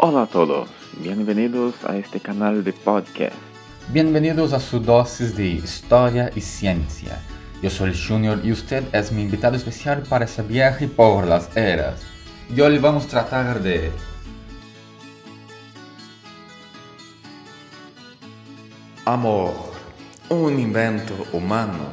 Hola 0.00 0.22
a 0.22 0.26
todos, 0.26 0.68
bienvenidos 1.02 1.74
a 1.84 1.96
este 1.96 2.20
canal 2.20 2.62
de 2.62 2.72
podcast. 2.72 3.34
Bienvenidos 3.88 4.52
a 4.52 4.60
su 4.60 4.78
dosis 4.78 5.36
de 5.36 5.46
historia 5.48 6.30
y 6.36 6.40
ciencia. 6.40 7.20
Yo 7.60 7.68
soy 7.68 7.92
Junior 7.92 8.38
y 8.44 8.52
usted 8.52 8.84
es 8.94 9.10
mi 9.10 9.22
invitado 9.22 9.56
especial 9.56 10.04
para 10.08 10.26
ese 10.26 10.42
viaje 10.42 10.86
por 10.86 11.26
las 11.26 11.56
eras. 11.56 12.00
Y 12.48 12.60
hoy 12.60 12.78
vamos 12.78 13.06
a 13.06 13.08
tratar 13.08 13.60
de... 13.60 13.90
Amor, 19.04 19.52
un 20.28 20.60
invento 20.60 21.26
humano. 21.32 21.90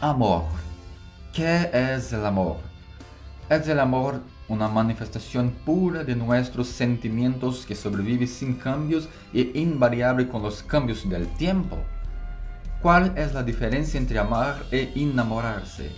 Amor. 0.00 0.44
¿Qué 1.34 1.68
es 1.74 2.10
el 2.14 2.24
amor? 2.24 2.71
Es 3.48 3.68
el 3.68 3.80
amor 3.80 4.20
una 4.48 4.68
manifestación 4.68 5.50
pura 5.64 6.04
de 6.04 6.14
nuestros 6.14 6.68
sentimientos 6.68 7.66
que 7.66 7.74
sobrevive 7.74 8.26
sin 8.26 8.54
cambios 8.54 9.08
e 9.32 9.50
invariable 9.54 10.28
con 10.28 10.42
los 10.42 10.62
cambios 10.62 11.08
del 11.08 11.26
tiempo. 11.36 11.78
¿Cuál 12.80 13.16
es 13.16 13.32
la 13.32 13.42
diferencia 13.42 13.98
entre 13.98 14.18
amar 14.18 14.56
e 14.70 14.92
enamorarse? 14.96 15.92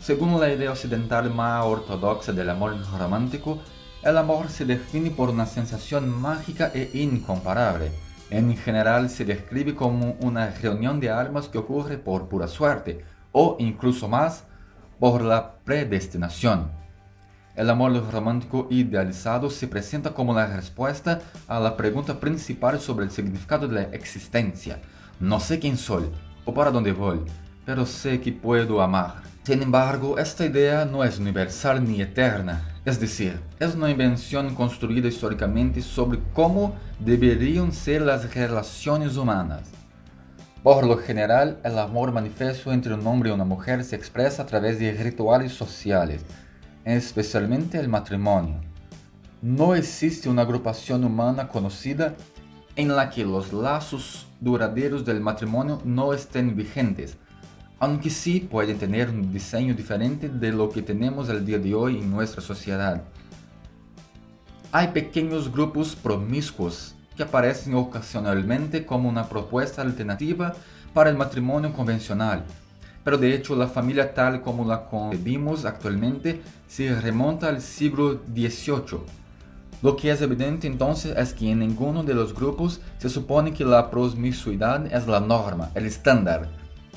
Según 0.00 0.38
la 0.38 0.52
idea 0.52 0.72
occidental 0.72 1.32
más 1.32 1.64
ortodoxa 1.64 2.32
del 2.32 2.50
amor 2.50 2.76
romántico, 2.98 3.60
el 4.02 4.18
amor 4.18 4.50
se 4.50 4.66
define 4.66 5.10
por 5.10 5.30
una 5.30 5.46
sensación 5.46 6.10
mágica 6.10 6.70
e 6.74 6.90
incomparable. 6.92 7.90
En 8.28 8.54
general 8.56 9.08
se 9.08 9.24
describe 9.24 9.74
como 9.74 10.16
una 10.20 10.50
reunión 10.50 11.00
de 11.00 11.10
almas 11.10 11.48
que 11.48 11.58
ocurre 11.58 11.96
por 11.96 12.28
pura 12.28 12.48
suerte, 12.48 13.04
o 13.32 13.56
incluso 13.58 14.08
más, 14.08 14.44
por 14.98 15.22
la 15.22 15.56
predestinación. 15.64 16.70
El 17.56 17.70
amor 17.70 17.92
romántico 18.10 18.66
idealizado 18.70 19.48
se 19.48 19.68
presenta 19.68 20.12
como 20.12 20.34
la 20.34 20.46
respuesta 20.46 21.20
a 21.46 21.60
la 21.60 21.76
pregunta 21.76 22.18
principal 22.18 22.80
sobre 22.80 23.04
el 23.04 23.12
significado 23.12 23.68
de 23.68 23.74
la 23.74 23.82
existencia. 23.94 24.80
No 25.20 25.38
sé 25.38 25.60
quién 25.60 25.76
soy 25.76 26.10
o 26.44 26.52
para 26.52 26.72
dónde 26.72 26.92
voy, 26.92 27.20
pero 27.64 27.86
sé 27.86 28.20
que 28.20 28.32
puedo 28.32 28.82
amar. 28.82 29.22
Sin 29.44 29.62
embargo, 29.62 30.18
esta 30.18 30.46
idea 30.46 30.84
no 30.84 31.04
es 31.04 31.18
universal 31.18 31.84
ni 31.84 32.00
eterna, 32.00 32.62
es 32.84 32.98
decir, 32.98 33.38
es 33.60 33.74
una 33.74 33.90
invención 33.90 34.54
construida 34.54 35.08
históricamente 35.08 35.80
sobre 35.80 36.18
cómo 36.32 36.74
deberían 36.98 37.72
ser 37.72 38.02
las 38.02 38.34
relaciones 38.34 39.16
humanas. 39.16 39.70
Por 40.64 40.86
lo 40.86 40.96
general, 40.96 41.60
el 41.62 41.78
amor 41.78 42.10
manifiesto 42.10 42.72
entre 42.72 42.94
un 42.94 43.06
hombre 43.06 43.28
y 43.28 43.32
una 43.34 43.44
mujer 43.44 43.84
se 43.84 43.96
expresa 43.96 44.44
a 44.44 44.46
través 44.46 44.78
de 44.78 44.92
rituales 44.92 45.52
sociales, 45.52 46.24
especialmente 46.86 47.78
el 47.78 47.90
matrimonio. 47.90 48.62
No 49.42 49.74
existe 49.74 50.26
una 50.30 50.40
agrupación 50.40 51.04
humana 51.04 51.48
conocida 51.48 52.14
en 52.76 52.96
la 52.96 53.10
que 53.10 53.26
los 53.26 53.52
lazos 53.52 54.26
duraderos 54.40 55.04
del 55.04 55.20
matrimonio 55.20 55.82
no 55.84 56.14
estén 56.14 56.56
vigentes, 56.56 57.18
aunque 57.78 58.08
sí 58.08 58.40
pueden 58.40 58.78
tener 58.78 59.10
un 59.10 59.30
diseño 59.30 59.74
diferente 59.74 60.30
de 60.30 60.50
lo 60.50 60.70
que 60.70 60.80
tenemos 60.80 61.28
el 61.28 61.44
día 61.44 61.58
de 61.58 61.74
hoy 61.74 61.98
en 61.98 62.10
nuestra 62.10 62.40
sociedad. 62.40 63.02
Hay 64.72 64.88
pequeños 64.88 65.52
grupos 65.52 65.94
promiscuos 65.94 66.93
que 67.16 67.22
aparecen 67.22 67.74
ocasionalmente 67.74 68.84
como 68.84 69.08
una 69.08 69.28
propuesta 69.28 69.82
alternativa 69.82 70.54
para 70.92 71.10
el 71.10 71.16
matrimonio 71.16 71.72
convencional, 71.72 72.44
pero 73.04 73.18
de 73.18 73.34
hecho 73.34 73.54
la 73.54 73.68
familia 73.68 74.14
tal 74.14 74.40
como 74.40 74.64
la 74.64 74.86
concebimos 74.86 75.64
actualmente 75.64 76.40
se 76.66 76.98
remonta 77.00 77.48
al 77.48 77.60
siglo 77.60 78.22
XVIII. 78.34 79.00
Lo 79.82 79.96
que 79.96 80.10
es 80.10 80.22
evidente 80.22 80.66
entonces 80.66 81.14
es 81.16 81.34
que 81.34 81.50
en 81.50 81.58
ninguno 81.58 82.02
de 82.02 82.14
los 82.14 82.34
grupos 82.34 82.80
se 82.96 83.10
supone 83.10 83.52
que 83.52 83.66
la 83.66 83.90
promiscuidad 83.90 84.86
es 84.86 85.06
la 85.06 85.20
norma, 85.20 85.70
el 85.74 85.84
estándar. 85.84 86.48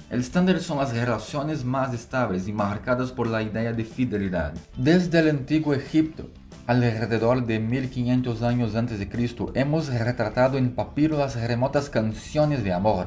El 0.09 0.21
estándar 0.21 0.61
son 0.61 0.77
las 0.77 0.93
relaciones 0.93 1.65
más 1.65 1.93
estables 1.93 2.47
y 2.47 2.53
marcadas 2.53 3.11
por 3.11 3.27
la 3.27 3.43
idea 3.43 3.73
de 3.73 3.83
fidelidad. 3.83 4.53
Desde 4.77 5.19
el 5.19 5.31
antiguo 5.31 5.73
Egipto, 5.73 6.29
alrededor 6.67 7.45
de 7.45 7.59
1500 7.59 8.41
años 8.43 8.75
antes 8.75 8.99
de 8.99 9.07
Cristo, 9.07 9.51
hemos 9.55 9.87
retratado 9.87 10.57
en 10.57 10.75
papiro 10.75 11.17
las 11.17 11.35
remotas 11.41 11.89
canciones 11.89 12.61
de 12.65 12.73
amor. 12.73 13.05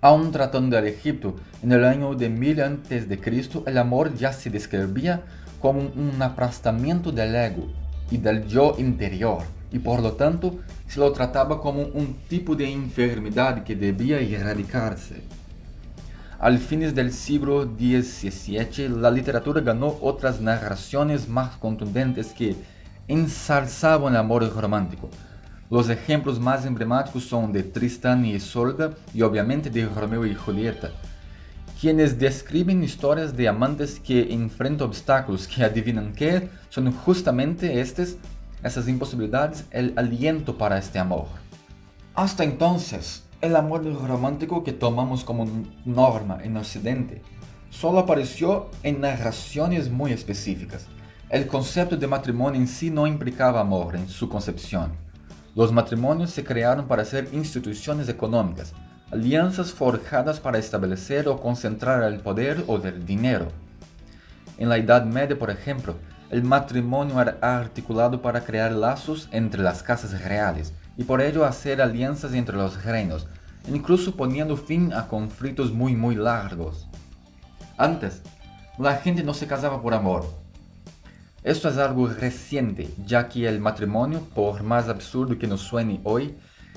Aún 0.00 0.32
tratando 0.32 0.74
del 0.74 0.88
Egipto, 0.88 1.36
en 1.62 1.70
el 1.70 1.84
año 1.84 2.14
de 2.14 2.28
1000 2.28 2.60
a.C., 2.60 3.20
el 3.66 3.78
amor 3.78 4.14
ya 4.16 4.32
se 4.32 4.50
describía 4.50 5.22
como 5.60 5.80
un 5.80 6.20
aplastamiento 6.20 7.12
del 7.12 7.36
ego 7.36 7.68
y 8.10 8.16
del 8.16 8.44
yo 8.48 8.74
interior, 8.78 9.42
y 9.70 9.78
por 9.78 10.02
lo 10.02 10.14
tanto 10.14 10.58
se 10.88 10.98
lo 10.98 11.12
trataba 11.12 11.60
como 11.60 11.82
un 11.82 12.16
tipo 12.28 12.56
de 12.56 12.68
enfermedad 12.68 13.62
que 13.62 13.76
debía 13.76 14.18
erradicarse. 14.18 15.22
Al 16.40 16.58
fines 16.58 16.94
del 16.94 17.12
siglo 17.12 17.64
XVII, 17.64 18.88
la 18.88 19.10
literatura 19.10 19.60
ganó 19.60 19.98
otras 20.00 20.40
narraciones 20.40 21.28
más 21.28 21.56
contundentes 21.56 22.28
que 22.28 22.56
ensalzaban 23.08 24.14
el 24.14 24.20
amor 24.20 24.50
romántico, 24.56 25.10
los 25.68 25.90
ejemplos 25.90 26.40
más 26.40 26.64
emblemáticos 26.64 27.24
son 27.24 27.52
de 27.52 27.62
Tristán 27.62 28.24
y 28.24 28.32
Isolda 28.32 28.94
y 29.12 29.20
obviamente 29.20 29.68
de 29.68 29.86
Romeo 29.86 30.24
y 30.24 30.34
Julieta, 30.34 30.90
quienes 31.78 32.18
describen 32.18 32.82
historias 32.82 33.36
de 33.36 33.46
amantes 33.46 34.00
que 34.00 34.32
enfrentan 34.32 34.88
obstáculos 34.88 35.46
que 35.46 35.62
adivinan 35.62 36.14
que 36.14 36.48
son 36.70 36.90
justamente 36.90 37.80
estas, 37.80 38.16
esas 38.64 38.88
imposibilidades, 38.88 39.66
el 39.70 39.92
aliento 39.96 40.56
para 40.56 40.78
este 40.78 40.98
amor. 40.98 41.26
Hasta 42.14 42.44
entonces, 42.44 43.24
el 43.40 43.56
amor 43.56 43.84
romántico 44.06 44.62
que 44.62 44.72
tomamos 44.72 45.24
como 45.24 45.48
norma 45.86 46.38
en 46.42 46.58
Occidente 46.58 47.22
solo 47.70 48.00
apareció 48.00 48.70
en 48.82 49.00
narraciones 49.00 49.90
muy 49.90 50.12
específicas. 50.12 50.88
El 51.30 51.46
concepto 51.46 51.96
de 51.96 52.06
matrimonio 52.06 52.60
en 52.60 52.66
sí 52.66 52.90
no 52.90 53.06
implicaba 53.06 53.60
amor 53.60 53.96
en 53.96 54.08
su 54.08 54.28
concepción. 54.28 54.92
Los 55.54 55.72
matrimonios 55.72 56.30
se 56.30 56.44
crearon 56.44 56.86
para 56.86 57.04
ser 57.04 57.28
instituciones 57.32 58.08
económicas, 58.08 58.74
alianzas 59.10 59.72
forjadas 59.72 60.38
para 60.38 60.58
establecer 60.58 61.28
o 61.28 61.40
concentrar 61.40 62.02
el 62.02 62.20
poder 62.20 62.64
o 62.66 62.76
el 62.76 63.06
dinero. 63.06 63.48
En 64.58 64.68
la 64.68 64.76
Edad 64.76 65.04
Media, 65.04 65.38
por 65.38 65.50
ejemplo, 65.50 65.94
el 66.28 66.42
matrimonio 66.42 67.20
era 67.20 67.38
articulado 67.40 68.20
para 68.20 68.42
crear 68.42 68.72
lazos 68.72 69.28
entre 69.32 69.62
las 69.62 69.82
casas 69.82 70.22
reales 70.22 70.74
y 71.00 71.04
por 71.04 71.22
ello 71.22 71.46
hacer 71.46 71.80
alianzas 71.80 72.34
entre 72.34 72.58
los 72.58 72.84
reinos, 72.84 73.26
incluso 73.72 74.14
poniendo 74.14 74.54
fin 74.54 74.92
a 74.92 75.08
conflictos 75.08 75.72
muy 75.72 75.96
muy 75.96 76.14
largos. 76.14 76.86
Antes, 77.78 78.20
la 78.78 78.96
gente 78.96 79.22
no 79.22 79.32
se 79.32 79.46
casaba 79.46 79.80
por 79.80 79.94
amor, 79.94 80.26
esto 81.42 81.70
es 81.70 81.78
algo 81.78 82.06
reciente, 82.06 82.90
ya 83.06 83.30
que 83.30 83.48
el 83.48 83.60
matrimonio, 83.60 84.20
por 84.34 84.62
más 84.62 84.90
absurdo 84.90 85.38
que 85.38 85.46
nos 85.46 85.62
suene 85.62 86.02
hoy, 86.04 86.36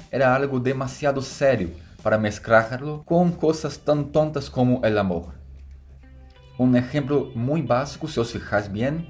era 0.10 0.34
algo 0.34 0.58
demasiado 0.58 1.22
serio 1.22 1.72
para 2.02 2.18
mezclarlo 2.18 3.04
con 3.04 3.34
cosas 3.34 3.80
tan 3.80 4.14
tontas 4.14 4.50
como 4.50 4.82
el 4.86 4.98
amor. 4.98 5.34
Un 6.58 6.78
ejemplo 6.78 7.30
muy 7.36 7.62
básico, 7.62 8.08
si 8.08 8.22
os 8.22 8.32
fijáis 8.32 8.72
bien, 8.72 9.06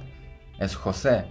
es 0.57 0.73
José. 0.73 1.25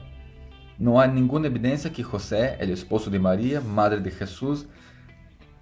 No 0.83 1.01
hay 1.01 1.13
ninguna 1.13 1.47
evidencia 1.47 1.93
que 1.93 2.03
José, 2.03 2.57
el 2.59 2.71
esposo 2.71 3.09
de 3.09 3.21
María, 3.21 3.61
madre 3.61 4.01
de 4.01 4.11
Jesús, 4.11 4.67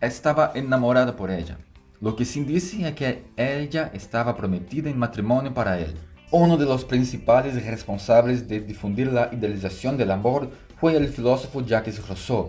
estaba 0.01 0.53
enamorado 0.55 1.15
por 1.15 1.31
ella. 1.31 1.59
Lo 2.01 2.17
que 2.17 2.25
sí 2.25 2.43
dice 2.43 2.89
es 2.89 2.95
que 2.95 3.25
ella 3.37 3.91
estaba 3.93 4.35
prometida 4.35 4.89
en 4.89 4.99
matrimonio 4.99 5.53
para 5.53 5.79
él. 5.79 5.95
Uno 6.31 6.57
de 6.57 6.65
los 6.65 6.87
principales 6.87 7.63
responsables 7.67 8.49
de 8.49 8.61
difundir 8.61 9.13
la 9.13 9.29
idealización 9.31 9.99
del 9.99 10.11
amor 10.11 10.49
fue 10.79 10.97
el 10.97 11.07
filósofo 11.09 11.61
Jacques 11.61 12.09
Rousseau, 12.09 12.49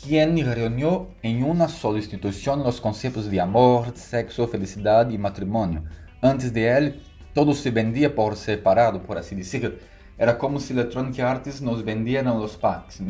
quien 0.00 0.36
reunió 0.46 1.08
en 1.24 1.42
una 1.42 1.66
sola 1.66 1.98
institución 1.98 2.62
los 2.62 2.80
conceptos 2.80 3.28
de 3.28 3.40
amor, 3.40 3.90
sexo, 3.96 4.46
felicidad 4.46 5.10
y 5.10 5.18
matrimonio. 5.18 5.82
Antes 6.22 6.52
de 6.52 6.68
él, 6.68 7.02
todo 7.34 7.52
se 7.52 7.72
vendía 7.72 8.14
por 8.14 8.36
separado, 8.36 9.02
por 9.02 9.18
así 9.18 9.34
decir. 9.34 9.95
Era 10.18 10.38
como 10.38 10.58
si 10.60 10.72
Electronic 10.72 11.20
Arts 11.20 11.60
nos 11.60 11.84
vendieran 11.84 12.38
los 12.38 12.56
packs. 12.56 13.02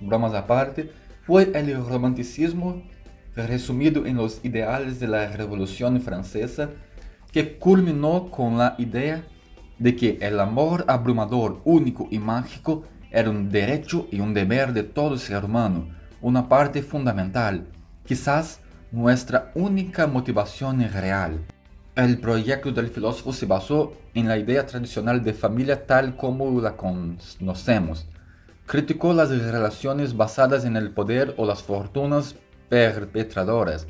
Bromas 0.00 0.34
aparte, 0.34 0.90
fue 1.26 1.50
el 1.54 1.74
romanticismo 1.86 2.82
resumido 3.34 4.04
en 4.04 4.16
los 4.16 4.44
ideales 4.44 5.00
de 5.00 5.08
la 5.08 5.28
Revolución 5.28 5.98
Francesa, 6.02 6.68
que 7.32 7.56
culminó 7.56 8.30
con 8.30 8.58
la 8.58 8.74
idea 8.76 9.24
de 9.78 9.96
que 9.96 10.18
el 10.20 10.38
amor 10.38 10.84
abrumador, 10.86 11.62
único 11.64 12.08
y 12.10 12.18
mágico 12.18 12.84
era 13.10 13.30
un 13.30 13.48
derecho 13.48 14.06
y 14.10 14.20
un 14.20 14.34
deber 14.34 14.74
de 14.74 14.82
todo 14.82 15.16
ser 15.16 15.46
humano, 15.46 15.88
una 16.20 16.48
parte 16.48 16.82
fundamental, 16.82 17.68
quizás 18.04 18.60
nuestra 18.92 19.52
única 19.54 20.06
motivación 20.06 20.80
real. 20.92 21.40
El 21.94 22.18
proyecto 22.18 22.72
del 22.72 22.88
filósofo 22.88 23.32
se 23.32 23.46
basó 23.46 23.92
en 24.14 24.26
la 24.26 24.36
idea 24.36 24.66
tradicional 24.66 25.22
de 25.22 25.32
familia 25.32 25.86
tal 25.86 26.16
como 26.16 26.60
la 26.60 26.76
conocemos. 26.76 28.08
Criticó 28.66 29.12
las 29.12 29.30
relaciones 29.30 30.16
basadas 30.16 30.64
en 30.64 30.76
el 30.76 30.90
poder 30.90 31.34
o 31.36 31.46
las 31.46 31.62
fortunas 31.62 32.34
perpetradoras, 32.68 33.86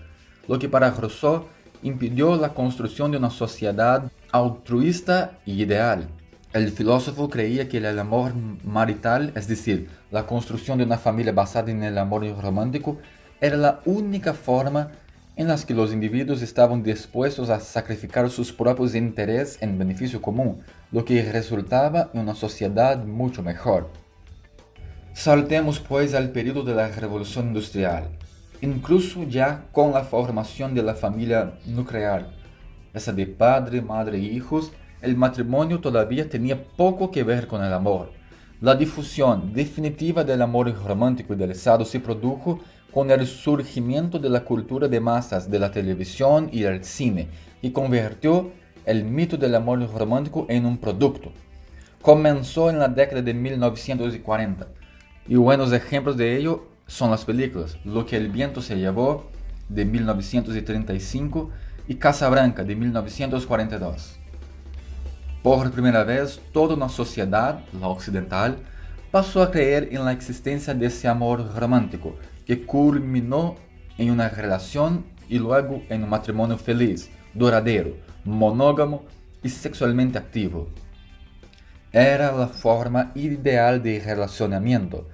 lo 0.49 0.59
que 0.59 0.69
para 0.69 0.91
Rousseau 0.91 1.47
impidió 1.83 2.37
la 2.37 2.51
construcción 2.51 3.11
de 3.11 3.19
una 3.19 3.31
sociedad 3.31 4.11
altruista 4.33 5.39
y 5.47 5.63
ideal. 5.63 6.09
El 6.53 6.71
filósofo 6.73 7.31
creía 7.31 7.69
que 7.69 7.79
el 7.79 7.99
amor 7.99 8.33
marital, 8.65 9.33
es 9.35 9.47
decir, 9.47 9.89
la 10.11 10.27
construcción 10.27 10.79
de 10.79 10.85
una 10.85 10.99
familia 10.99 11.33
basada 11.33 11.71
en 11.71 11.85
el 11.85 11.97
amor 11.97 12.27
romántico, 12.41 12.99
era 13.41 13.57
la 13.57 13.81
única 13.85 14.35
forma 14.35 14.89
en 15.37 15.49
la 15.49 15.57
que 15.57 15.73
los 15.73 15.93
individuos 15.93 16.43
estaban 16.43 16.83
dispuestos 16.83 17.49
a 17.49 17.61
sacrificar 17.61 18.29
sus 18.29 18.53
propios 18.53 18.95
intereses 18.95 19.63
en 19.63 19.79
beneficio 19.79 20.21
común, 20.21 20.61
lo 20.93 21.05
que 21.05 21.23
resultaba 21.33 22.11
en 22.13 22.21
una 22.21 22.35
sociedad 22.35 23.03
mucho 23.05 23.43
mejor. 23.43 23.89
Saltemos 25.15 25.81
pues 25.81 26.15
al 26.15 26.31
periodo 26.31 26.63
de 26.63 26.75
la 26.75 26.89
Revolución 26.89 27.49
Industrial, 27.49 28.11
incluso 28.61 29.23
ya 29.25 29.65
con 29.73 29.93
la 29.93 30.05
formación 30.05 30.75
de 30.75 30.83
la 30.83 30.95
familia 30.95 31.55
nuclear, 31.65 32.29
esa 32.93 33.13
de 33.13 33.27
padre, 33.27 33.81
madre 33.81 34.19
e 34.19 34.23
hijos, 34.23 34.73
el 35.01 35.17
matrimonio 35.17 35.81
todavía 35.81 36.29
tenía 36.29 36.63
poco 36.63 37.11
que 37.11 37.25
ver 37.25 37.47
con 37.47 37.65
el 37.65 37.73
amor. 37.73 38.13
La 38.61 38.75
difusión 38.75 39.55
definitiva 39.55 40.23
del 40.23 40.43
amor 40.43 40.71
romántico 40.85 41.33
y 41.33 41.37
del 41.37 41.53
Estado 41.53 41.87
se 41.87 42.01
produjo 42.01 42.61
con 42.93 43.11
el 43.11 43.27
surgimiento 43.27 44.19
de 44.19 44.29
la 44.29 44.45
cultura 44.45 44.89
de 44.89 45.01
masas 45.01 45.51
de 45.51 45.59
la 45.59 45.71
televisión 45.71 46.49
y 46.53 46.65
el 46.65 46.85
cine 46.85 47.29
y 47.63 47.71
convirtió 47.71 48.51
el 48.85 49.05
mito 49.05 49.37
del 49.37 49.55
amor 49.55 49.81
romántico 49.93 50.47
en 50.49 50.67
un 50.67 50.79
producto. 50.79 51.33
Comenzó 52.03 52.71
en 52.71 52.79
la 52.79 52.89
década 52.89 53.23
de 53.23 53.35
1940 53.35 54.67
y 55.29 55.37
buenos 55.37 55.73
ejemplos 55.73 56.17
de 56.17 56.37
ello 56.37 56.67
son 56.87 57.11
las 57.13 57.25
películas 57.25 57.77
Lo 57.85 58.05
que 58.05 58.17
el 58.17 58.31
viento 58.31 58.61
se 58.61 58.77
llevó 58.77 59.31
de 59.69 59.85
1935 59.85 61.51
y 61.87 61.95
Casablanca 61.95 62.65
de 62.65 62.75
1942. 62.75 64.17
Por 65.43 65.71
primera 65.71 66.05
vez, 66.05 66.41
toda 66.53 66.75
una 66.75 66.89
sociedad, 66.89 67.61
la 67.81 67.89
occidental, 67.89 68.59
pasó 69.11 69.43
a 69.43 69.51
creer 69.51 69.89
en 69.93 70.05
la 70.05 70.13
existencia 70.13 70.75
de 70.75 70.87
ese 70.87 71.09
amor 71.09 71.55
romántico 71.57 72.17
que 72.51 72.67
culminó 72.67 73.55
en 73.97 74.11
una 74.11 74.29
relación 74.29 75.05
y 75.29 75.39
luego 75.39 75.85
en 75.89 76.03
un 76.03 76.11
matrimonio 76.11 76.59
feliz, 76.59 77.09
duradero, 77.33 77.95
monógamo 78.25 79.05
y 79.41 79.49
sexualmente 79.49 80.19
activo. 80.19 80.67
Era 81.93 82.33
la 82.33 82.49
forma 82.49 83.13
ideal 83.15 83.81
de 83.81 84.01
relacionamiento. 84.01 85.07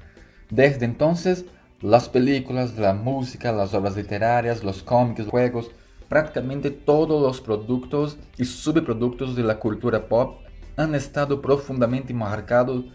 Desde 0.48 0.86
entonces, 0.86 1.44
las 1.82 2.08
películas, 2.08 2.78
la 2.78 2.94
música, 2.94 3.52
las 3.52 3.74
obras 3.74 3.96
literarias, 3.96 4.64
los 4.64 4.82
cómics, 4.82 5.26
juegos, 5.26 5.70
prácticamente 6.08 6.70
todos 6.70 7.20
los 7.20 7.42
productos 7.42 8.16
y 8.38 8.46
subproductos 8.46 9.36
de 9.36 9.42
la 9.42 9.58
cultura 9.58 10.08
pop 10.08 10.40
han 10.78 10.94
estado 10.94 11.42
profundamente 11.42 12.14
marcados 12.14 12.86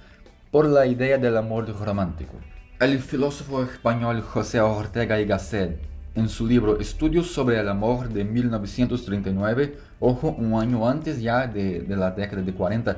por 0.49 0.65
la 0.65 0.87
idea 0.87 1.19
del 1.19 1.37
amor 1.37 1.67
romántico. 1.79 2.37
El 2.81 2.99
filósofo 2.99 3.61
español 3.61 4.23
José 4.23 4.59
Ortega 4.59 5.21
y 5.21 5.25
Gasset, 5.25 5.79
en 6.15 6.27
su 6.27 6.47
libro 6.47 6.79
Estudios 6.79 7.27
sobre 7.27 7.59
el 7.59 7.69
amor 7.69 8.09
de 8.09 8.23
1939, 8.23 9.77
ojo, 9.99 10.29
un 10.29 10.59
año 10.59 10.89
antes 10.89 11.21
ya 11.21 11.45
de, 11.45 11.85
la 11.87 12.09
década 12.09 12.41
de 12.41 12.51
40, 12.51 12.97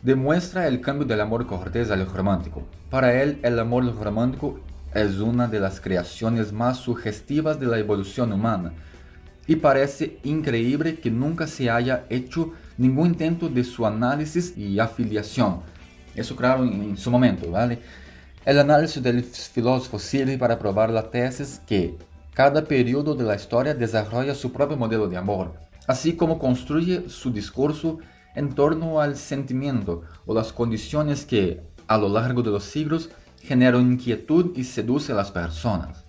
demuestra 0.00 0.66
el 0.66 0.80
cambio 0.80 1.06
del 1.06 1.20
amor 1.20 1.46
cortés 1.46 1.90
al 1.90 2.06
romántico. 2.06 2.62
Para 2.88 3.20
él, 3.22 3.38
el 3.42 3.58
amor 3.58 3.94
romántico 4.02 4.60
es 4.94 5.18
una 5.18 5.46
de 5.46 5.60
las 5.60 5.78
creaciones 5.78 6.50
más 6.50 6.78
sugestivas 6.78 7.60
de 7.60 7.66
la 7.66 7.78
evolución 7.78 8.32
humana 8.32 8.72
y 9.46 9.56
parece 9.56 10.20
increíble 10.24 11.00
que 11.00 11.10
nunca 11.10 11.46
se 11.46 11.68
haya 11.68 12.06
hecho 12.08 12.54
ningún 12.78 13.08
intento 13.08 13.50
de 13.50 13.62
su 13.62 13.84
análisis 13.84 14.56
y 14.56 14.78
afiliación. 14.78 15.60
Eso 16.14 16.34
claro 16.34 16.64
en 16.64 16.96
su 16.96 17.10
momento, 17.10 17.50
¿vale? 17.50 17.78
El 18.48 18.58
análisis 18.58 19.02
del 19.02 19.24
filósofo 19.24 19.98
sirve 19.98 20.38
para 20.38 20.58
probar 20.58 20.88
la 20.88 21.10
tesis 21.10 21.60
que 21.66 21.98
cada 22.32 22.64
periodo 22.64 23.14
de 23.14 23.22
la 23.22 23.34
historia 23.34 23.74
desarrolla 23.74 24.34
su 24.34 24.54
propio 24.54 24.78
modelo 24.78 25.06
de 25.06 25.18
amor, 25.18 25.52
así 25.86 26.16
como 26.16 26.38
construye 26.38 27.10
su 27.10 27.30
discurso 27.30 27.98
en 28.34 28.54
torno 28.54 29.02
al 29.02 29.18
sentimiento 29.18 30.00
o 30.24 30.32
las 30.32 30.54
condiciones 30.54 31.26
que, 31.26 31.60
a 31.88 31.98
lo 31.98 32.08
largo 32.08 32.42
de 32.42 32.50
los 32.50 32.64
siglos, 32.64 33.10
generan 33.42 33.92
inquietud 33.92 34.56
y 34.56 34.64
seduce 34.64 35.12
a 35.12 35.16
las 35.16 35.30
personas. 35.30 36.06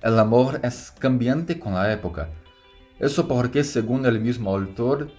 El 0.00 0.18
amor 0.18 0.60
es 0.62 0.94
cambiante 0.98 1.60
con 1.60 1.74
la 1.74 1.92
época. 1.92 2.30
Eso 2.98 3.28
porque, 3.28 3.64
según 3.64 4.06
el 4.06 4.18
mismo 4.18 4.56
autor, 4.56 5.10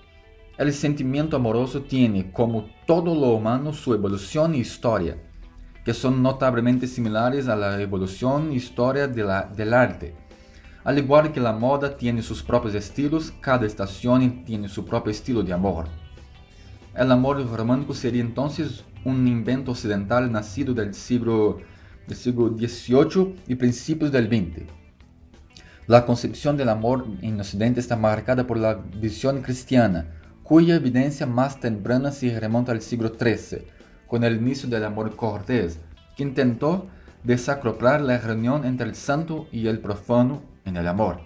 el 0.59 0.73
sentimiento 0.73 1.37
amoroso 1.37 1.83
tiene, 1.83 2.33
como 2.33 2.65
todo 2.85 3.15
lo 3.15 3.29
humano, 3.29 3.71
su 3.71 3.93
evolución 3.93 4.53
y 4.53 4.59
historia, 4.59 5.15
que 5.85 5.93
son 5.93 6.21
notablemente 6.21 6.85
similares 6.85 7.47
a 7.47 7.55
la 7.55 7.81
evolución 7.81 8.51
y 8.51 8.57
historia 8.57 9.07
de 9.07 9.23
la, 9.23 9.43
del 9.43 9.73
arte. 9.73 10.15
Al 10.83 10.97
igual 10.97 11.31
que 11.31 11.39
la 11.39 11.53
moda 11.53 11.95
tiene 11.95 12.21
sus 12.21 12.43
propios 12.43 12.75
estilos, 12.75 13.33
cada 13.39 13.65
estación 13.65 14.43
tiene 14.43 14.67
su 14.67 14.83
propio 14.83 15.11
estilo 15.11 15.43
de 15.43 15.53
amor. 15.53 15.85
El 16.93 17.09
amor 17.09 17.41
romántico 17.55 17.93
sería 17.93 18.21
entonces 18.21 18.83
un 19.05 19.25
invento 19.29 19.71
occidental 19.71 20.29
nacido 20.29 20.73
del 20.73 20.93
siglo, 20.93 21.59
del 22.05 22.17
siglo 22.17 22.49
XVIII 22.49 23.35
y 23.47 23.55
principios 23.55 24.11
del 24.11 24.27
XX. 24.27 24.63
La 25.87 26.05
concepción 26.05 26.57
del 26.57 26.67
amor 26.67 27.07
en 27.21 27.39
Occidente 27.39 27.79
está 27.79 27.95
marcada 27.95 28.45
por 28.45 28.57
la 28.57 28.73
visión 28.73 29.41
cristiana, 29.41 30.18
cuya 30.49 30.77
evidencia 30.77 31.27
más 31.27 31.59
temprana 31.59 32.11
se 32.11 32.39
remonta 32.39 32.71
al 32.71 32.81
siglo 32.81 33.09
XIII, 33.09 33.67
con 34.07 34.23
el 34.23 34.37
inicio 34.37 34.67
del 34.67 34.83
amor 34.83 35.15
cortés, 35.15 35.79
que 36.17 36.23
intentó 36.23 36.87
desacoplar 37.23 38.01
la 38.01 38.17
reunión 38.17 38.65
entre 38.65 38.87
el 38.87 38.95
santo 38.95 39.47
y 39.51 39.67
el 39.67 39.77
profano 39.77 40.41
en 40.65 40.75
el 40.75 40.87
amor. 40.87 41.19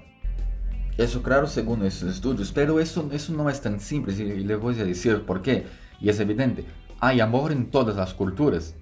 Eso 0.97 1.23
claro 1.23 1.47
según 1.47 1.85
esos 1.85 2.13
estudios, 2.13 2.51
pero 2.51 2.81
eso, 2.81 3.09
eso 3.13 3.31
no 3.31 3.49
es 3.49 3.61
tan 3.61 3.79
simple 3.79 4.13
y 4.13 4.43
le 4.43 4.57
voy 4.57 4.77
a 4.77 4.83
decir 4.83 5.25
por 5.25 5.41
qué. 5.41 5.67
Y 6.01 6.09
es 6.09 6.19
evidente, 6.19 6.65
hay 6.99 7.21
amor 7.21 7.53
en 7.53 7.71
todas 7.71 7.95
las 7.95 8.13
culturas. 8.13 8.75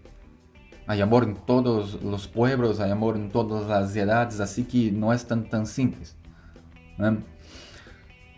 Hay 0.88 1.01
amor 1.01 1.24
en 1.24 1.36
todos 1.36 2.01
los 2.01 2.27
pueblos, 2.27 2.79
hay 2.79 2.89
amor 2.89 3.15
en 3.15 3.29
todas 3.29 3.67
las 3.67 3.95
edades, 3.95 4.39
así 4.39 4.63
que 4.63 4.91
no 4.91 5.13
es 5.13 5.24
tan, 5.27 5.48
tan 5.51 5.67
simple. 5.67 6.07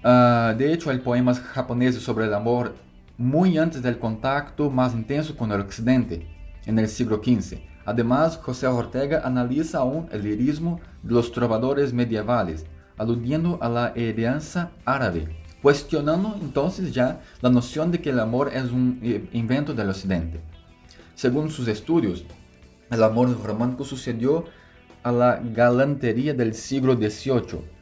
Uh, 0.04 0.54
de 0.58 0.74
hecho, 0.74 0.90
hay 0.90 0.98
poemas 0.98 1.40
japoneses 1.40 2.04
sobre 2.04 2.26
el 2.26 2.34
amor 2.34 2.76
muy 3.18 3.58
antes 3.58 3.82
del 3.82 4.00
contacto 4.00 4.70
más 4.70 4.94
intenso 4.94 5.38
con 5.38 5.52
el 5.52 5.62
occidente, 5.62 6.28
en 6.66 6.78
el 6.78 6.90
siglo 6.90 7.22
XV. 7.24 7.60
Además, 7.86 8.38
José 8.42 8.68
Ortega 8.68 9.22
analiza 9.24 9.80
aún 9.80 10.10
el 10.12 10.24
lirismo 10.24 10.82
de 11.04 11.14
los 11.14 11.32
trovadores 11.32 11.94
medievales, 11.94 12.66
aludiendo 12.98 13.58
a 13.62 13.70
la 13.70 13.94
herencia 13.96 14.72
árabe, 14.84 15.38
cuestionando 15.62 16.38
entonces 16.42 16.94
ya 16.94 17.22
la 17.42 17.50
noción 17.50 17.92
de 17.92 18.02
que 18.02 18.10
el 18.10 18.20
amor 18.20 18.52
es 18.54 18.72
un 18.72 19.00
eh, 19.02 19.30
invento 19.32 19.74
del 19.74 19.90
occidente. 19.90 20.42
Según 21.16 21.50
sus 21.50 21.70
estudios, 21.70 22.26
el 22.92 23.04
amor 23.04 23.42
romántico 23.42 23.86
sucedió 23.86 24.46
a 25.02 25.12
la 25.12 25.42
galantería 25.42 26.34
del 26.34 26.54
siglo 26.54 26.96
XVIII, 26.96 27.73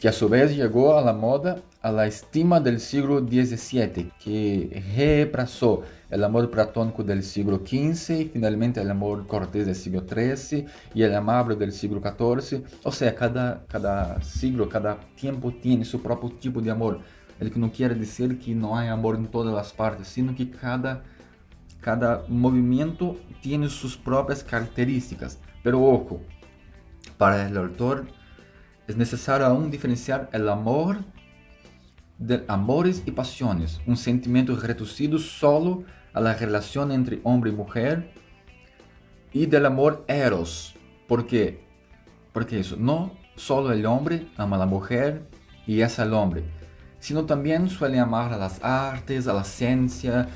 que 0.00 0.08
a 0.08 0.12
su 0.12 0.30
vez 0.30 0.56
llegó 0.56 0.96
a 0.96 1.02
la 1.02 1.12
moda 1.12 1.58
a 1.82 1.92
la 1.92 2.06
estima 2.06 2.58
del 2.58 2.80
siglo 2.80 3.20
XVII, 3.20 4.10
que 4.18 4.82
reemplazó 4.96 5.82
el 6.08 6.24
amor 6.24 6.50
platónico 6.50 7.04
del 7.04 7.22
siglo 7.22 7.58
XV 7.58 8.20
y 8.20 8.30
finalmente 8.32 8.80
el 8.80 8.90
amor 8.90 9.26
cortés 9.26 9.66
del 9.66 9.74
siglo 9.74 10.02
XIII 10.08 10.66
y 10.94 11.02
el 11.02 11.14
amable 11.14 11.54
del 11.54 11.72
siglo 11.72 12.00
XIV. 12.00 12.62
O 12.82 12.92
sea, 12.92 13.14
cada, 13.14 13.66
cada 13.68 14.22
siglo, 14.22 14.70
cada 14.70 14.98
tiempo 15.16 15.52
tiene 15.52 15.84
su 15.84 16.00
propio 16.00 16.30
tipo 16.30 16.62
de 16.62 16.70
amor. 16.70 17.00
El 17.38 17.52
que 17.52 17.58
no 17.58 17.70
quiere 17.70 17.94
decir 17.94 18.38
que 18.38 18.54
no 18.54 18.78
hay 18.78 18.88
amor 18.88 19.16
en 19.16 19.26
todas 19.26 19.54
las 19.54 19.70
partes, 19.72 20.08
sino 20.08 20.34
que 20.34 20.50
cada, 20.50 21.02
cada 21.82 22.24
tiene 23.42 23.68
sus 23.68 23.98
propias 23.98 24.42
características. 24.42 25.38
Pero 25.62 25.82
ojo, 25.82 26.20
para 27.18 27.46
el 27.46 27.56
autor 27.58 28.06
es 28.90 28.96
necesario 28.96 29.46
aún 29.46 29.70
diferenciar 29.70 30.28
el 30.32 30.48
amor 30.48 30.98
de 32.18 32.44
amores 32.48 33.02
y 33.06 33.12
pasiones, 33.12 33.80
un 33.86 33.96
sentimiento 33.96 34.54
reducido 34.56 35.18
solo 35.18 35.84
a 36.12 36.20
la 36.20 36.34
relación 36.34 36.92
entre 36.92 37.20
hombre 37.22 37.50
y 37.50 37.54
mujer, 37.54 38.12
y 39.32 39.46
del 39.46 39.66
amor 39.66 40.04
eros, 40.08 40.74
porque 41.06 41.64
porque 42.32 42.60
eso, 42.60 42.76
no 42.76 43.12
solo 43.36 43.72
el 43.72 43.86
hombre 43.86 44.28
ama 44.36 44.56
a 44.56 44.60
la 44.60 44.66
mujer 44.66 45.22
y 45.66 45.80
es 45.80 45.98
el 45.98 46.12
hombre, 46.12 46.44
sino 46.98 47.24
también 47.24 47.68
suele 47.68 47.98
amar 47.98 48.32
a 48.32 48.38
las 48.38 48.62
artes, 48.62 49.26
a 49.26 49.32
la 49.32 49.44
ciencia, 49.44 50.28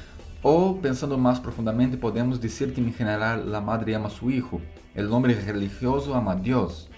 o 0.42 0.80
pensando 0.80 1.16
más 1.18 1.40
profundamente 1.40 1.96
podemos 1.96 2.40
decir 2.40 2.74
que 2.74 2.80
en 2.80 2.92
general 2.92 3.50
la 3.50 3.60
madre 3.60 3.94
ama 3.94 4.08
a 4.08 4.10
su 4.10 4.30
hijo, 4.30 4.60
el 4.94 5.12
hombre 5.12 5.34
religioso 5.34 6.14
ama 6.14 6.32
a 6.32 6.36
Dios. 6.36 6.90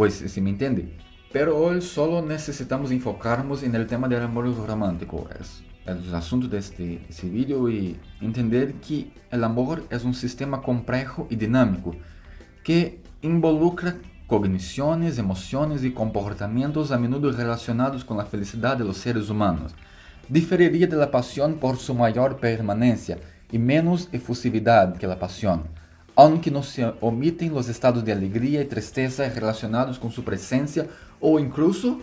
Pues 0.00 0.14
si 0.14 0.40
me 0.40 0.48
entiende. 0.48 0.96
Pero 1.30 1.58
hoy 1.58 1.82
solo 1.82 2.22
necesitamos 2.22 2.90
enfocarnos 2.90 3.62
en 3.62 3.74
el 3.74 3.86
tema 3.86 4.08
del 4.08 4.22
amor 4.22 4.46
romántico. 4.66 5.28
Es 5.38 5.62
el 5.84 6.14
asunto 6.14 6.48
de 6.48 6.56
este, 6.56 7.04
este 7.06 7.28
vídeo 7.28 7.68
y 7.68 7.98
entender 8.22 8.76
que 8.76 9.10
el 9.30 9.44
amor 9.44 9.84
es 9.90 10.02
un 10.02 10.14
sistema 10.14 10.62
complejo 10.62 11.26
y 11.28 11.36
dinámico 11.36 11.94
que 12.64 13.02
involucra 13.20 13.98
cogniciones, 14.26 15.18
emociones 15.18 15.84
y 15.84 15.90
comportamientos 15.90 16.92
a 16.92 16.98
menudo 16.98 17.30
relacionados 17.30 18.02
con 18.02 18.16
la 18.16 18.24
felicidad 18.24 18.78
de 18.78 18.84
los 18.84 18.96
seres 18.96 19.28
humanos. 19.28 19.74
Diferiría 20.30 20.86
de 20.86 20.96
la 20.96 21.10
pasión 21.10 21.56
por 21.56 21.76
su 21.76 21.94
mayor 21.94 22.40
permanencia 22.40 23.18
y 23.52 23.58
menos 23.58 24.08
efusividad 24.12 24.96
que 24.96 25.06
la 25.06 25.18
pasión, 25.18 25.64
aunque 26.14 26.50
no 26.50 26.62
se 26.62 26.92
omiten 27.00 27.54
los 27.54 27.68
estados 27.68 28.04
de 28.04 28.12
alegría 28.12 28.62
y 28.62 28.66
tristeza 28.66 29.28
relacionados 29.28 29.98
con 29.98 30.10
su 30.10 30.24
presencia 30.24 30.86
o 31.20 31.38
incluso, 31.38 31.98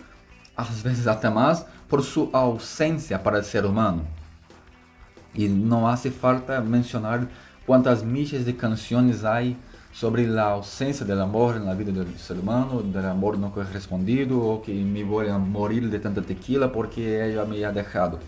a 0.55 0.63
veces 0.83 1.07
hasta 1.07 1.29
más, 1.29 1.65
por 1.89 2.03
su 2.03 2.29
ausencia 2.33 3.21
para 3.21 3.37
el 3.37 3.45
ser 3.45 3.65
humano. 3.65 4.03
Y 5.33 5.47
no 5.47 5.89
hace 5.89 6.11
falta 6.11 6.61
mencionar 6.61 7.27
cuántas 7.65 8.03
millas 8.03 8.45
de 8.45 8.55
canciones 8.55 9.23
hay 9.23 9.57
sobre 9.93 10.27
la 10.27 10.51
ausencia 10.51 11.05
del 11.05 11.21
amor 11.21 11.55
en 11.55 11.65
la 11.65 11.73
vida 11.73 11.91
del 11.91 12.17
ser 12.17 12.39
humano, 12.39 12.81
del 12.81 13.05
amor 13.05 13.37
no 13.37 13.51
correspondido 13.51 14.39
o 14.39 14.61
que 14.61 14.73
me 14.73 15.03
voy 15.03 15.27
a 15.27 15.37
morir 15.37 15.89
de 15.89 15.99
tanta 15.99 16.21
tequila 16.21 16.71
porque 16.71 17.25
ella 17.25 17.45
me 17.45 17.63
ha 17.65 17.71
dejado. 17.71 18.19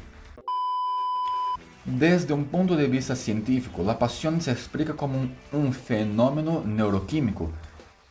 Desde 1.98 2.36
un 2.36 2.46
punto 2.46 2.76
de 2.76 2.86
vista 2.86 3.16
científico, 3.16 3.82
la 3.84 3.98
pasión 3.98 4.42
se 4.42 4.52
explica 4.52 4.94
como 4.94 5.28
un, 5.52 5.74
fenómeno 5.74 6.62
neuroquímico 6.64 7.50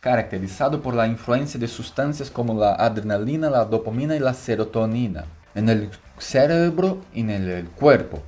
caracterizado 0.01 0.81
por 0.81 0.93
la 0.93 1.07
influencia 1.07 1.57
de 1.57 1.67
sustancias 1.67 2.29
como 2.29 2.59
la 2.59 2.73
adrenalina, 2.73 3.49
la 3.49 3.63
dopamina 3.63 4.17
y 4.17 4.19
la 4.19 4.33
serotonina 4.33 5.23
en 5.55 5.69
el 5.69 5.89
cerebro 6.17 6.99
y 7.13 7.21
en 7.21 7.29
el 7.29 7.69
cuerpo. 7.69 8.21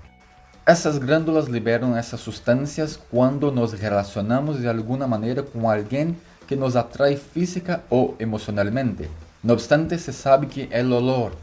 Essas 0.66 1.00
glândulas 1.00 1.50
liberam 1.50 1.98
essas 1.98 2.22
substâncias 2.22 2.98
quando 3.12 3.52
nos 3.52 3.78
relacionamos 3.78 4.62
de 4.62 4.70
alguma 4.70 5.06
maneira 5.06 5.44
com 5.44 5.70
alguém 5.70 6.16
que 6.48 6.56
nos 6.56 6.78
atrai 6.78 7.18
física 7.18 7.84
ou 7.90 8.16
emocionalmente. 8.20 9.10
No 9.44 9.54
obstante, 9.54 9.98
se 9.98 10.14
sabe 10.14 10.48
que 10.48 10.70
o 10.74 10.94
olor 10.94 11.34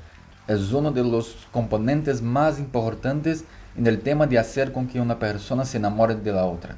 é 0.49 0.55
um 0.55 1.11
dos 1.11 1.37
componentes 1.53 2.23
mais 2.23 2.59
importantes 2.59 3.45
no 3.79 3.97
tema 3.97 4.27
de 4.27 4.37
fazer 4.37 4.73
com 4.73 4.87
que 4.87 4.99
uma 4.99 5.15
pessoa 5.15 5.65
se 5.65 5.77
enamore 5.77 6.15
de 6.15 6.33
la 6.33 6.45
outra. 6.45 6.77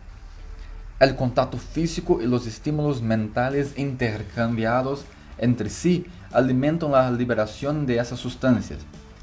O 1.00 1.14
contato 1.14 1.56
físico 1.56 2.20
e 2.20 2.26
os 2.26 2.46
estímulos 2.46 3.00
mentais 3.00 3.72
intercambiados 3.78 5.04
entre 5.38 5.70
si 5.70 6.06
alimentam 6.30 6.94
a 6.94 7.10
liberação 7.10 7.84
de 7.84 7.96
essas 7.96 8.18
substâncias 8.18 8.80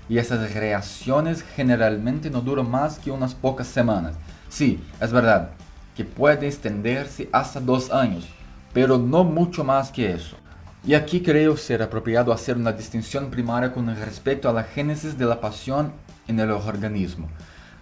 y 0.10 0.18
esas 0.18 0.52
reacciones 0.54 1.44
generalmente 1.56 2.30
no 2.30 2.42
duran 2.42 2.70
más 2.70 2.98
que 2.98 3.12
unas 3.12 3.36
pocas 3.36 3.68
semanas. 3.68 4.16
Sí, 4.50 4.80
es 5.00 5.12
verdad 5.12 5.52
que 5.96 6.04
puede 6.04 6.48
extenderse 6.48 7.30
hasta 7.32 7.60
dos 7.60 7.92
años, 7.92 8.28
pero 8.74 8.98
no 8.98 9.24
mucho 9.24 9.64
más 9.64 9.92
que 9.92 10.12
eso. 10.12 10.36
Y 10.84 10.94
aquí 10.94 11.22
creo 11.22 11.58
ser 11.58 11.84
apropiado 11.84 12.32
hacer 12.32 12.56
una 12.56 12.72
distinción 12.72 13.30
primaria 13.30 13.72
con 13.72 13.88
respecto 13.96 14.50
a 14.50 14.54
la 14.54 14.64
génesis 14.64 15.18
de 15.18 15.26
la 15.26 15.42
pasión 15.42 15.92
en 16.28 16.40
el 16.40 16.52
organismo. 16.52 17.28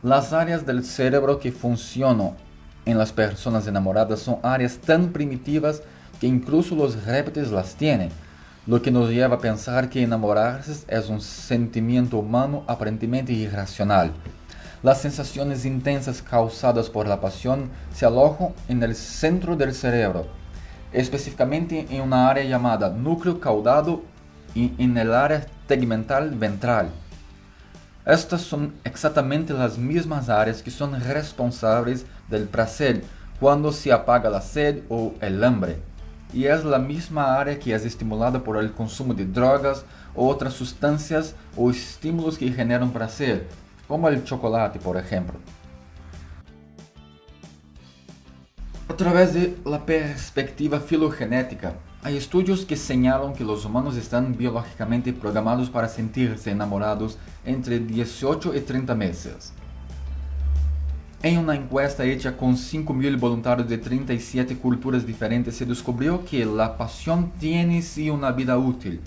Las 0.05 0.33
áreas 0.33 0.67
del 0.67 0.83
cerebro 0.83 1.39
que 1.39 1.51
funcionan 1.51 2.33
en 2.85 2.95
las 2.95 3.11
personas 3.11 3.65
enamoradas 3.65 4.19
son 4.19 4.37
áreas 4.43 4.77
tan 4.77 5.11
primitivas 5.11 5.81
que 6.21 6.27
incluso 6.27 6.75
los 6.75 7.05
réptiles 7.05 7.49
las 7.49 7.73
tienen 7.73 8.11
lo 8.67 8.83
que 8.83 8.91
nos 8.91 9.09
lleva 9.09 9.37
a 9.37 9.39
pensar 9.39 9.89
que 9.89 10.03
enamorarse 10.03 10.85
es 10.87 11.09
un 11.09 11.21
sentimiento 11.21 12.19
humano 12.19 12.63
aparentemente 12.67 13.33
irracional. 13.33 14.11
Las 14.83 15.01
sensaciones 15.01 15.65
intensas 15.65 16.21
causadas 16.21 16.87
por 16.87 17.07
la 17.07 17.19
pasión 17.19 17.71
se 17.91 18.05
alojan 18.05 18.49
en 18.67 18.83
el 18.83 18.93
centro 18.93 19.55
del 19.55 19.73
cerebro, 19.73 20.27
específicamente 20.93 21.87
en 21.89 22.01
una 22.01 22.29
área 22.29 22.43
llamada 22.43 22.91
núcleo 22.91 23.39
caudado 23.39 24.03
y 24.53 24.71
en 24.77 24.95
el 24.99 25.11
área 25.15 25.47
tegmental 25.65 26.29
ventral. 26.29 26.91
Estas 28.05 28.41
son 28.41 28.73
exactamente 28.83 29.53
las 29.53 29.77
mismas 29.77 30.29
áreas 30.29 30.61
que 30.61 30.69
son 30.69 30.99
responsables 30.99 32.05
del 32.29 32.43
placer 32.47 33.03
cuando 33.39 33.71
se 33.71 33.91
apaga 33.91 34.29
la 34.29 34.41
sed 34.41 34.83
o 34.89 35.13
hambre 35.21 35.79
y 36.35 36.45
es 36.45 36.65
la 36.65 36.77
misma 36.79 37.39
área 37.39 37.57
que 37.57 37.73
es 37.73 37.85
estimulada 37.85 38.43
por 38.43 38.57
el 38.57 38.71
consumo 38.73 39.13
de 39.13 39.25
drogas 39.25 39.85
o 40.13 40.27
otras 40.27 40.53
sustancias 40.53 41.33
o 41.55 41.71
estímulos 41.71 42.37
que 42.37 42.51
generan 42.51 42.91
placer, 42.91 43.47
como 43.87 44.09
el 44.09 44.23
chocolate, 44.23 44.77
por 44.77 44.97
ejemplo. 44.97 45.39
A 48.89 48.95
través 48.95 49.33
de 49.33 49.57
la 49.65 49.85
perspectiva 49.85 50.79
filogenética, 50.79 51.73
hay 52.05 52.17
estudios 52.17 52.63
que 52.63 52.75
señalan 52.75 53.33
que 53.33 53.43
los 53.43 53.65
humanos 53.65 53.97
están 53.97 54.37
biológicamente 54.37 55.11
programados 55.11 55.71
para 55.71 55.89
sentirse 55.89 56.51
enamorados 56.51 57.17
entre 57.43 57.79
18 57.79 58.53
y 58.53 58.61
30 58.61 58.93
meses. 58.93 59.51
Em 61.23 61.39
uma 61.39 61.55
encuesta 61.55 62.05
hecha 62.05 62.31
com 62.31 62.53
5.000 62.53 63.17
voluntarios 63.17 63.67
de 63.67 63.79
37 63.79 64.53
culturas 64.53 65.03
diferentes, 65.03 65.55
se 65.55 65.65
descubriu 65.65 66.19
que 66.19 66.43
a 66.43 66.69
pasión 66.69 67.31
tiene 67.39 67.81
sí 67.81 68.11
una 68.11 68.31
vida 68.31 68.55
útil. 68.55 69.01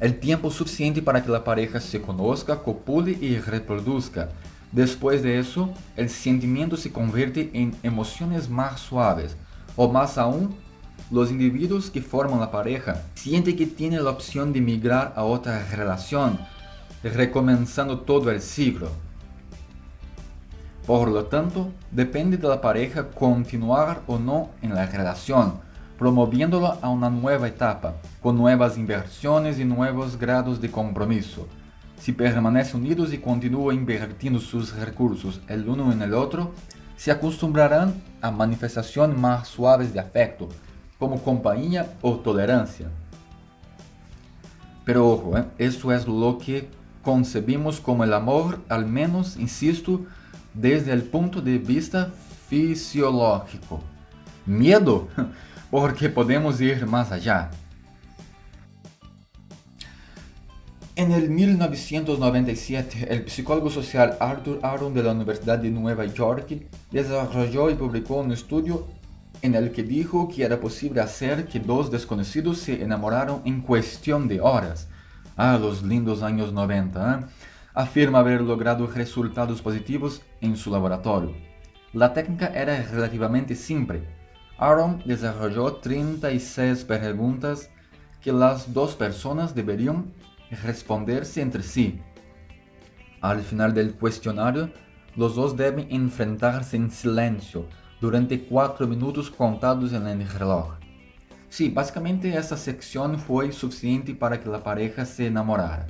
El 0.00 0.18
tiempo 0.18 0.50
suficiente 0.50 1.02
para 1.02 1.22
que 1.22 1.30
la 1.30 1.44
pareja 1.44 1.80
se 1.80 2.00
conozca, 2.00 2.62
copule 2.62 3.18
y 3.20 3.38
reproduzca. 3.38 4.30
Después 4.72 5.22
de 5.22 5.38
eso, 5.38 5.68
el 5.96 6.08
sentimiento 6.08 6.78
se 6.78 6.90
convierte 6.90 7.50
en 7.52 7.74
emociones 7.82 8.48
más 8.48 8.80
suaves. 8.80 9.36
O 9.76 9.92
más 9.92 10.16
aún, 10.16 10.61
los 11.10 11.30
individuos 11.30 11.90
que 11.90 12.00
forman 12.00 12.40
la 12.40 12.50
pareja 12.50 13.02
sienten 13.14 13.56
que 13.56 13.66
tienen 13.66 14.04
la 14.04 14.10
opción 14.10 14.52
de 14.52 14.60
migrar 14.60 15.12
a 15.16 15.24
otra 15.24 15.66
relación, 15.70 16.38
recomenzando 17.02 18.00
todo 18.00 18.30
el 18.30 18.40
ciclo. 18.40 18.90
Por 20.86 21.08
lo 21.08 21.26
tanto, 21.26 21.70
depende 21.90 22.36
de 22.36 22.48
la 22.48 22.60
pareja 22.60 23.08
continuar 23.10 24.02
o 24.06 24.18
no 24.18 24.50
en 24.62 24.74
la 24.74 24.86
relación, 24.86 25.60
promoviéndola 25.98 26.78
a 26.82 26.88
una 26.88 27.08
nueva 27.08 27.46
etapa, 27.46 27.94
con 28.20 28.36
nuevas 28.36 28.76
inversiones 28.76 29.58
y 29.58 29.64
nuevos 29.64 30.18
grados 30.18 30.60
de 30.60 30.70
compromiso. 30.70 31.46
Si 31.98 32.10
permanecen 32.10 32.80
unidos 32.80 33.12
y 33.12 33.18
continúan 33.18 33.76
invirtiendo 33.76 34.40
sus 34.40 34.74
recursos 34.74 35.40
el 35.46 35.68
uno 35.68 35.92
en 35.92 36.02
el 36.02 36.14
otro, 36.14 36.52
se 36.96 37.12
acostumbrarán 37.12 37.94
a 38.20 38.32
manifestaciones 38.32 39.16
más 39.16 39.46
suaves 39.46 39.92
de 39.94 40.00
afecto, 40.00 40.48
como 41.02 41.20
compañía 41.20 41.96
o 42.00 42.14
tolerancia. 42.14 42.86
Pero 44.84 45.10
ojo, 45.10 45.36
¿eh? 45.36 45.44
eso 45.58 45.90
es 45.90 46.06
lo 46.06 46.38
que 46.38 46.68
concebimos 47.02 47.80
como 47.80 48.04
el 48.04 48.12
amor, 48.12 48.60
al 48.68 48.86
menos, 48.86 49.36
insisto, 49.36 50.02
desde 50.54 50.92
el 50.92 51.02
punto 51.02 51.42
de 51.42 51.58
vista 51.58 52.12
fisiológico. 52.48 53.80
Miedo, 54.46 55.08
porque 55.72 56.08
podemos 56.08 56.60
ir 56.60 56.86
más 56.86 57.10
allá. 57.10 57.50
En 60.94 61.10
el 61.10 61.30
1997, 61.30 63.08
el 63.12 63.28
psicólogo 63.28 63.70
social 63.70 64.16
Arthur 64.20 64.60
Aron 64.62 64.94
de 64.94 65.02
la 65.02 65.10
Universidad 65.10 65.58
de 65.58 65.70
Nueva 65.70 66.04
York 66.04 66.62
desarrolló 66.92 67.70
y 67.70 67.74
publicó 67.74 68.20
un 68.20 68.30
estudio 68.30 68.86
en 69.42 69.54
el 69.54 69.72
que 69.72 69.82
dijo 69.82 70.28
que 70.28 70.44
era 70.44 70.58
posible 70.58 71.00
hacer 71.00 71.46
que 71.46 71.60
dos 71.60 71.90
desconocidos 71.90 72.58
se 72.58 72.82
enamoraran 72.82 73.42
en 73.44 73.60
cuestión 73.60 74.28
de 74.28 74.40
horas. 74.40 74.88
Ah, 75.36 75.58
los 75.60 75.82
lindos 75.82 76.22
años 76.22 76.52
90. 76.52 77.20
¿eh? 77.20 77.24
afirma 77.74 78.18
haber 78.18 78.42
logrado 78.42 78.86
resultados 78.86 79.62
positivos 79.62 80.22
en 80.40 80.56
su 80.56 80.70
laboratorio. 80.70 81.32
La 81.92 82.12
técnica 82.12 82.46
era 82.48 82.82
relativamente 82.82 83.54
simple. 83.54 84.02
Aaron 84.58 85.02
desarrolló 85.04 85.74
36 85.74 86.84
preguntas 86.84 87.70
que 88.20 88.32
las 88.32 88.72
dos 88.72 88.94
personas 88.94 89.54
deberían 89.54 90.12
responderse 90.62 91.40
entre 91.40 91.62
sí. 91.62 92.00
Al 93.20 93.40
final 93.40 93.74
del 93.74 93.94
cuestionario, 93.94 94.70
los 95.16 95.34
dos 95.34 95.56
deben 95.56 95.88
enfrentarse 95.90 96.76
en 96.76 96.90
silencio 96.90 97.66
durante 98.02 98.40
cuatro 98.40 98.88
minutos 98.88 99.30
contados 99.30 99.92
en 99.92 100.04
el 100.08 100.28
reloj. 100.28 100.74
Sí, 101.48 101.68
básicamente 101.68 102.36
esa 102.36 102.56
sección 102.56 103.16
fue 103.16 103.52
suficiente 103.52 104.12
para 104.12 104.40
que 104.40 104.48
la 104.48 104.60
pareja 104.60 105.04
se 105.04 105.28
enamorara. 105.28 105.86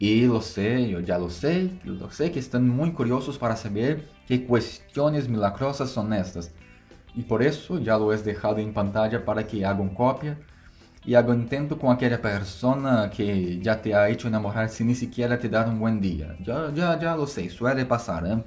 Y 0.00 0.26
lo 0.26 0.40
sé, 0.40 0.88
yo 0.90 0.98
ya 0.98 1.18
lo 1.18 1.30
sé, 1.30 1.70
lo 1.84 2.10
sé 2.10 2.32
que 2.32 2.40
están 2.40 2.68
muy 2.68 2.90
curiosos 2.90 3.38
para 3.38 3.54
saber 3.54 4.08
qué 4.26 4.44
cuestiones 4.44 5.28
milagrosas 5.28 5.90
son 5.90 6.12
estas. 6.12 6.50
Y 7.14 7.22
por 7.22 7.40
eso 7.44 7.78
ya 7.78 7.96
lo 7.96 8.12
he 8.12 8.18
dejado 8.18 8.58
en 8.58 8.74
pantalla 8.74 9.24
para 9.24 9.46
que 9.46 9.64
hagan 9.64 9.94
copia 9.94 10.36
y 11.04 11.14
hagan 11.14 11.42
intento 11.42 11.78
con 11.78 11.92
aquella 11.92 12.20
persona 12.20 13.08
que 13.10 13.60
ya 13.60 13.80
te 13.80 13.94
ha 13.94 14.08
hecho 14.08 14.26
enamorar 14.26 14.68
sin 14.68 14.88
ni 14.88 14.96
siquiera 14.96 15.38
te 15.38 15.48
dar 15.48 15.68
un 15.68 15.78
buen 15.78 16.00
día. 16.00 16.36
Ya, 16.44 16.72
ya, 16.74 16.98
ya 16.98 17.14
lo 17.14 17.28
sé, 17.28 17.48
suele 17.48 17.86
pasar, 17.86 18.26
¿eh? 18.26 18.42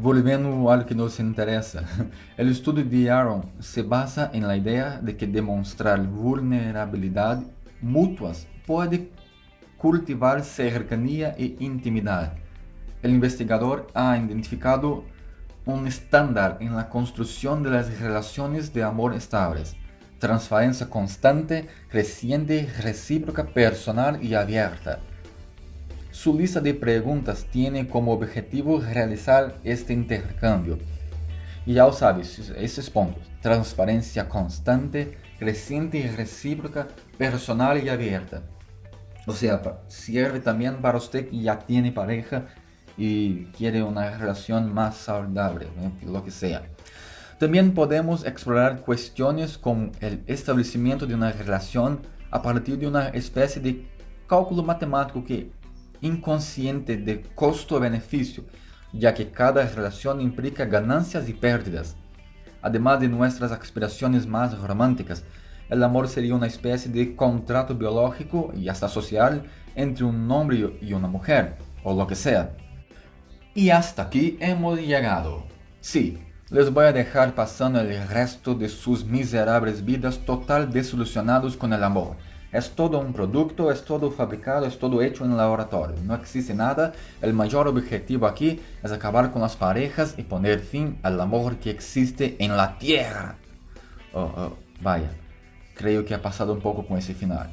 Volviendo 0.00 0.70
al 0.70 0.86
que 0.86 0.94
nos 0.94 1.18
interesa, 1.18 1.82
el 2.36 2.50
estudio 2.50 2.84
de 2.84 3.10
Aaron 3.10 3.50
se 3.58 3.82
basa 3.82 4.30
en 4.32 4.46
la 4.46 4.56
idea 4.56 5.00
de 5.02 5.16
que 5.16 5.26
demostrar 5.26 6.06
vulnerabilidad 6.06 7.42
mutuas 7.80 8.46
puede 8.64 9.10
cultivar 9.76 10.44
cercanía 10.44 11.34
e 11.36 11.56
intimidad. 11.58 12.34
El 13.02 13.10
investigador 13.10 13.88
ha 13.92 14.16
identificado 14.16 15.02
un 15.66 15.88
estándar 15.88 16.58
en 16.60 16.76
la 16.76 16.88
construcción 16.88 17.64
de 17.64 17.70
las 17.70 17.98
relaciones 17.98 18.72
de 18.72 18.84
amor 18.84 19.14
estables, 19.14 19.74
transparencia 20.20 20.88
constante, 20.88 21.66
creciente, 21.88 22.72
recíproca, 22.82 23.46
personal 23.46 24.22
y 24.22 24.34
abierta 24.34 25.00
su 26.18 26.36
lista 26.36 26.58
de 26.60 26.74
preguntas 26.74 27.46
tiene 27.48 27.86
como 27.86 28.12
objetivo 28.12 28.80
realizar 28.80 29.56
este 29.62 29.92
intercambio. 29.92 30.76
Y 31.64 31.74
ya 31.74 31.84
lo 31.84 31.92
sabes, 31.92 32.50
esos 32.56 32.90
puntos. 32.90 33.22
Transparencia 33.40 34.28
constante, 34.28 35.16
creciente 35.38 35.98
y 35.98 36.08
recíproca, 36.08 36.88
personal 37.16 37.80
y 37.80 37.88
abierta. 37.88 38.42
O 39.28 39.32
sea, 39.32 39.62
sirve 39.86 40.40
también 40.40 40.78
para 40.78 40.98
usted 40.98 41.28
que 41.28 41.38
ya 41.38 41.56
tiene 41.60 41.92
pareja 41.92 42.46
y 42.96 43.44
quiere 43.56 43.84
una 43.84 44.18
relación 44.18 44.74
más 44.74 44.96
saludable, 44.96 45.68
lo 46.04 46.24
que 46.24 46.32
sea. 46.32 46.64
También 47.38 47.74
podemos 47.74 48.26
explorar 48.26 48.80
cuestiones 48.80 49.56
como 49.56 49.92
el 50.00 50.24
establecimiento 50.26 51.06
de 51.06 51.14
una 51.14 51.30
relación 51.30 52.00
a 52.32 52.42
partir 52.42 52.76
de 52.76 52.88
una 52.88 53.06
especie 53.10 53.62
de 53.62 53.86
cálculo 54.26 54.64
matemático 54.64 55.24
que 55.24 55.50
inconsciente 56.00 56.96
de 56.96 57.22
costo-beneficio, 57.34 58.44
ya 58.92 59.14
que 59.14 59.30
cada 59.30 59.66
relación 59.66 60.20
implica 60.20 60.64
ganancias 60.64 61.28
y 61.28 61.32
pérdidas. 61.32 61.96
Además 62.62 63.00
de 63.00 63.08
nuestras 63.08 63.52
aspiraciones 63.52 64.26
más 64.26 64.58
románticas, 64.58 65.24
el 65.68 65.82
amor 65.82 66.08
sería 66.08 66.34
una 66.34 66.46
especie 66.46 66.90
de 66.90 67.14
contrato 67.14 67.74
biológico 67.74 68.52
y 68.56 68.68
hasta 68.68 68.88
social 68.88 69.44
entre 69.74 70.04
un 70.04 70.30
hombre 70.30 70.76
y 70.80 70.92
una 70.92 71.08
mujer, 71.08 71.56
o 71.84 71.94
lo 71.94 72.06
que 72.06 72.14
sea. 72.14 72.56
Y 73.54 73.70
hasta 73.70 74.02
aquí 74.02 74.38
hemos 74.40 74.80
llegado. 74.80 75.44
Sí, 75.80 76.18
les 76.50 76.72
voy 76.72 76.86
a 76.86 76.92
dejar 76.92 77.34
pasando 77.34 77.80
el 77.80 78.08
resto 78.08 78.54
de 78.54 78.68
sus 78.68 79.04
miserables 79.04 79.84
vidas 79.84 80.18
total 80.24 80.72
desilusionados 80.72 81.56
con 81.56 81.72
el 81.72 81.84
amor 81.84 82.16
es 82.52 82.70
todo 82.70 82.98
un 82.98 83.12
producto, 83.12 83.70
es 83.70 83.84
todo 83.84 84.10
fabricado, 84.10 84.66
es 84.66 84.78
todo 84.78 85.02
hecho 85.02 85.24
en 85.24 85.32
el 85.32 85.36
laboratorio. 85.36 85.96
No 86.04 86.14
existe 86.14 86.54
nada. 86.54 86.92
El 87.20 87.34
mayor 87.34 87.68
objetivo 87.68 88.26
aquí 88.26 88.60
es 88.82 88.90
acabar 88.90 89.30
con 89.32 89.42
las 89.42 89.56
parejas 89.56 90.14
y 90.16 90.22
poner 90.22 90.60
fin 90.60 90.98
al 91.02 91.20
amor 91.20 91.56
que 91.56 91.70
existe 91.70 92.36
en 92.38 92.56
la 92.56 92.78
tierra. 92.78 93.36
Oh, 94.14 94.32
oh, 94.34 94.56
vaya, 94.80 95.10
creo 95.74 96.04
que 96.04 96.14
ha 96.14 96.22
pasado 96.22 96.54
un 96.54 96.60
poco 96.60 96.86
con 96.86 96.96
ese 96.96 97.14
final. 97.14 97.50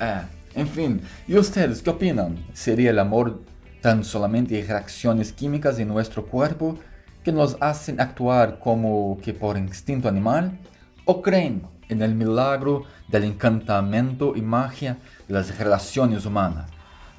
eh, 0.00 0.22
en 0.54 0.68
fin, 0.68 1.02
¿y 1.28 1.36
ustedes 1.36 1.82
qué 1.82 1.90
opinan? 1.90 2.38
¿Sería 2.54 2.90
el 2.90 2.98
amor 2.98 3.42
tan 3.82 4.02
solamente 4.04 4.64
reacciones 4.66 5.32
químicas 5.32 5.78
en 5.78 5.88
nuestro 5.88 6.24
cuerpo 6.24 6.78
que 7.22 7.32
nos 7.32 7.56
hacen 7.60 8.00
actuar 8.00 8.58
como 8.58 9.18
que 9.22 9.34
por 9.34 9.58
instinto 9.58 10.08
animal? 10.08 10.58
¿O 11.04 11.20
creen 11.20 11.71
en 11.92 12.02
el 12.02 12.14
milagro 12.14 12.84
del 13.08 13.24
encantamiento 13.24 14.34
y 14.34 14.42
magia 14.42 14.98
de 15.28 15.34
las 15.34 15.56
relaciones 15.56 16.26
humanas. 16.26 16.70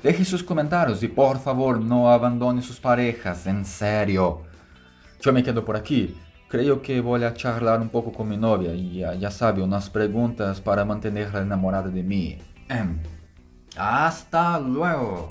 Deje 0.03 0.25
sus 0.25 0.43
comentarios 0.43 1.01
y 1.01 1.07
por 1.07 1.39
favor 1.39 1.79
no 1.79 2.12
abandone 2.12 2.62
sus 2.62 2.79
parejas, 2.79 3.47
en 3.47 3.63
serio. 3.63 4.41
Yo 5.21 5.31
me 5.31 5.41
quedo 5.43 5.63
por 5.63 5.77
aquí. 5.77 6.17
Creo 6.49 6.81
que 6.81 6.99
voy 6.99 7.23
a 7.23 7.33
charlar 7.33 7.79
un 7.79 7.89
poco 7.89 8.12
con 8.12 8.27
mi 8.27 8.36
novia 8.36 8.75
ya, 8.75 9.15
ya 9.15 9.31
sabe, 9.31 9.63
unas 9.63 9.89
preguntas 9.89 10.59
para 10.59 10.83
mantenerla 10.83 11.41
enamorada 11.41 11.89
de 11.89 12.03
mí. 12.03 12.38
Hasta 13.77 14.59
luego. 14.59 15.29